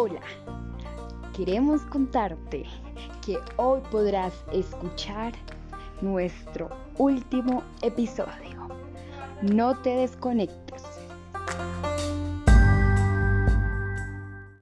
Hola, 0.00 0.20
queremos 1.36 1.82
contarte 1.86 2.62
que 3.26 3.36
hoy 3.56 3.80
podrás 3.90 4.32
escuchar 4.52 5.32
nuestro 6.00 6.70
último 6.98 7.64
episodio. 7.82 8.68
No 9.42 9.76
te 9.82 9.90
desconectes. 9.96 10.97